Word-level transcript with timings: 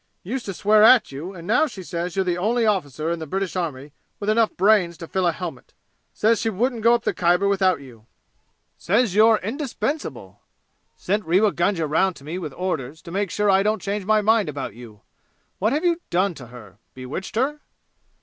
Used 0.23 0.47
to 0.47 0.53
swear 0.55 0.81
at 0.81 1.11
you, 1.11 1.35
and 1.35 1.45
now 1.45 1.67
says 1.67 2.15
you're 2.15 2.25
the 2.25 2.35
only 2.35 2.65
officer 2.65 3.11
in 3.11 3.19
the 3.19 3.27
British 3.27 3.55
army 3.55 3.91
with 4.19 4.31
enough 4.31 4.57
brains 4.57 4.97
to 4.97 5.07
fill 5.07 5.27
a 5.27 5.31
helmet! 5.31 5.75
Says 6.11 6.41
she 6.41 6.49
wouldn't 6.49 6.81
go 6.81 6.95
up 6.95 7.03
the 7.03 7.13
Khyber 7.13 7.47
without 7.47 7.81
you! 7.81 8.07
Says 8.79 9.13
you're 9.13 9.37
indispensable! 9.43 10.39
Sent 10.97 11.23
Rewa 11.27 11.51
Gunga 11.51 11.85
round 11.85 12.15
to 12.15 12.23
me 12.23 12.39
with 12.39 12.51
orders 12.57 13.03
to 13.03 13.11
make 13.11 13.29
sure 13.29 13.51
I 13.51 13.61
don't 13.61 13.79
change 13.79 14.03
my 14.05 14.23
mind 14.23 14.49
about 14.49 14.73
you! 14.73 15.01
What 15.59 15.71
have 15.71 15.85
you 15.85 16.01
done 16.09 16.33
to 16.33 16.47
her 16.47 16.79
bewitched 16.95 17.35
her?" 17.35 17.59